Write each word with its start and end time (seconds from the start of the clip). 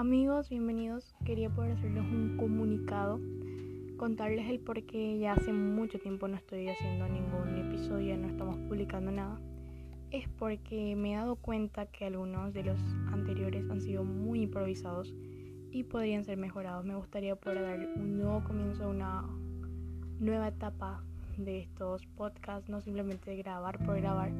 Amigos, 0.00 0.48
bienvenidos. 0.48 1.14
Quería 1.26 1.50
poder 1.50 1.72
hacerles 1.72 2.04
un 2.04 2.38
comunicado, 2.38 3.20
contarles 3.98 4.48
el 4.48 4.58
por 4.58 4.82
qué 4.86 5.18
ya 5.18 5.34
hace 5.34 5.52
mucho 5.52 5.98
tiempo 5.98 6.26
no 6.26 6.38
estoy 6.38 6.70
haciendo 6.70 7.06
ningún 7.06 7.58
episodio, 7.58 8.16
no 8.16 8.28
estamos 8.28 8.56
publicando 8.60 9.10
nada. 9.10 9.38
Es 10.10 10.26
porque 10.38 10.96
me 10.96 11.12
he 11.12 11.16
dado 11.16 11.36
cuenta 11.36 11.84
que 11.84 12.06
algunos 12.06 12.54
de 12.54 12.62
los 12.62 12.80
anteriores 13.12 13.68
han 13.68 13.82
sido 13.82 14.02
muy 14.02 14.44
improvisados 14.44 15.12
y 15.70 15.84
podrían 15.84 16.24
ser 16.24 16.38
mejorados. 16.38 16.86
Me 16.86 16.94
gustaría 16.94 17.36
poder 17.36 17.60
dar 17.60 17.86
un 17.94 18.16
nuevo 18.16 18.42
comienzo, 18.42 18.88
una 18.88 19.28
nueva 20.18 20.48
etapa 20.48 21.04
de 21.36 21.58
estos 21.58 22.06
podcasts, 22.16 22.70
no 22.70 22.80
simplemente 22.80 23.36
grabar 23.36 23.76
por 23.84 24.00
grabar, 24.00 24.32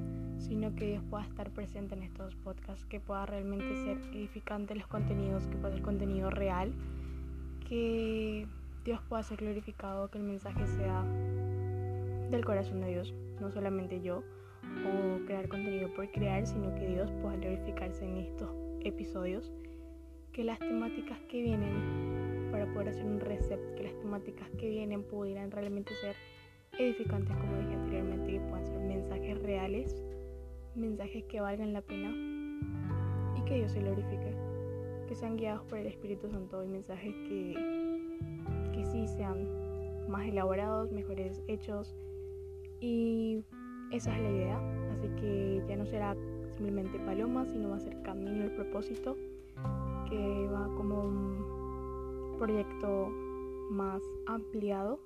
sino 0.50 0.74
que 0.74 0.84
Dios 0.84 1.04
pueda 1.09 1.22
estar 1.22 1.48
presente 1.52 1.95
en 1.95 2.02
estos 2.02 2.34
podcasts, 2.34 2.84
que 2.86 2.98
pueda 2.98 3.24
realmente 3.24 3.72
ser 3.84 3.98
edificante 4.12 4.74
los 4.74 4.88
contenidos, 4.88 5.46
que 5.46 5.54
pueda 5.54 5.72
ser 5.72 5.82
contenido 5.82 6.28
real, 6.28 6.72
que 7.68 8.48
Dios 8.84 9.00
pueda 9.08 9.22
ser 9.22 9.38
glorificado, 9.38 10.10
que 10.10 10.18
el 10.18 10.24
mensaje 10.24 10.66
sea 10.66 11.05
del 12.30 12.44
corazón 12.44 12.80
de 12.80 12.88
Dios, 12.88 13.14
no 13.41 13.52
solamente 13.52 14.00
yo, 14.00 14.24
o 14.64 15.24
crear 15.24 15.48
contenido 15.48 15.88
por 15.94 16.10
crear, 16.10 16.44
sino 16.44 16.74
que 16.74 16.88
Dios 16.88 17.12
pueda 17.22 17.36
glorificarse 17.36 18.05
en 18.05 18.16
estos 18.16 18.50
episodios, 18.80 19.52
que 20.32 20.42
las 20.42 20.58
temáticas 20.58 21.20
que 21.28 21.42
vienen 21.42 22.48
para 22.50 22.66
poder 22.72 22.88
hacer 22.88 23.05
un 23.05 23.20
reset, 23.20 23.60
que 23.77 23.84
las 23.84 23.97
temáticas 24.00 24.50
que 24.58 24.69
vienen 24.69 25.05
pudieran 25.05 25.53
realmente 25.53 25.94
ser 26.00 26.16
edificantes, 26.77 27.36
como 27.36 27.56
dije 27.56 27.75
anteriormente, 27.75 28.32
que 28.32 28.41
puedan 28.41 28.66
ser 28.66 28.80
mensajes 28.80 29.41
reales 29.42 30.09
mensajes 30.81 31.25
que 31.25 31.41
valgan 31.41 31.73
la 31.73 31.83
pena 31.83 32.11
y 33.36 33.45
que 33.45 33.56
Dios 33.56 33.73
se 33.73 33.81
glorifique. 33.81 34.34
Que 35.09 35.14
sean 35.14 35.37
guiados 35.37 35.62
por 35.64 35.78
el 35.78 35.87
Espíritu 35.87 36.28
Santo 36.31 36.64
y 36.64 36.69
mensajes 36.69 37.14
que, 37.28 37.55
que 38.75 38.84
sí 38.87 39.06
sean 39.09 39.47
más 40.09 40.27
elaborados, 40.27 40.91
mejores 40.92 41.42
hechos. 41.48 41.95
Y 42.81 43.45
esa 43.92 44.17
es 44.17 44.22
la 44.22 44.31
idea. 44.31 44.61
Así 44.92 45.09
que 45.20 45.62
ya 45.69 45.77
no 45.77 45.87
será 45.87 46.17
simplemente 46.56 46.98
paloma, 47.00 47.47
sino 47.47 47.70
va 47.70 47.77
a 47.77 47.81
ser 47.81 48.00
camino 48.03 48.44
el 48.44 48.53
propósito, 48.53 49.17
que 50.09 50.48
va 50.48 50.67
como 50.77 51.05
un 51.05 52.37
proyecto 52.39 53.09
más 53.70 54.03
ampliado, 54.27 54.98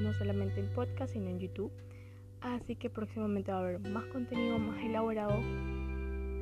no 0.00 0.12
solamente 0.14 0.60
en 0.60 0.72
podcast, 0.72 1.12
sino 1.12 1.28
en 1.28 1.38
YouTube. 1.38 1.70
Así 2.40 2.76
que 2.76 2.88
próximamente 2.88 3.50
va 3.50 3.58
a 3.58 3.60
haber 3.62 3.80
más 3.80 4.04
contenido, 4.06 4.58
más 4.58 4.78
elaborado 4.82 5.40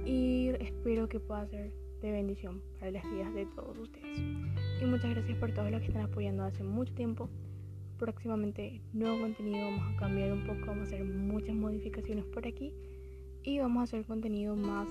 y 0.04 0.50
espero 0.60 1.08
que 1.08 1.18
pueda 1.18 1.46
ser 1.46 1.72
de 2.00 2.10
bendición 2.12 2.62
para 2.78 2.92
las 2.92 3.10
vidas 3.10 3.34
de 3.34 3.46
todos 3.46 3.78
ustedes. 3.78 4.18
Y 4.80 4.84
muchas 4.84 5.10
gracias 5.10 5.38
por 5.38 5.52
todos 5.52 5.70
los 5.70 5.80
que 5.80 5.88
están 5.88 6.02
apoyando 6.02 6.44
hace 6.44 6.62
mucho 6.62 6.94
tiempo. 6.94 7.28
Próximamente 7.98 8.82
nuevo 8.92 9.20
contenido, 9.20 9.70
vamos 9.70 9.94
a 9.94 9.96
cambiar 9.96 10.32
un 10.32 10.46
poco, 10.46 10.66
vamos 10.66 10.80
a 10.80 10.94
hacer 10.94 11.04
muchas 11.04 11.54
modificaciones 11.54 12.24
por 12.26 12.46
aquí 12.46 12.74
y 13.42 13.58
vamos 13.58 13.80
a 13.80 13.84
hacer 13.84 14.04
contenido 14.04 14.54
más, 14.54 14.88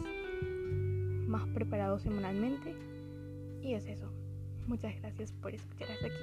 más 1.28 1.48
preparado 1.50 2.00
semanalmente. 2.00 2.74
Y 3.62 3.74
es 3.74 3.86
eso. 3.88 4.12
Muchas 4.68 4.96
gracias 5.02 5.32
por 5.34 5.54
escuchar 5.54 5.92
hasta 5.92 6.08
aquí. 6.08 6.15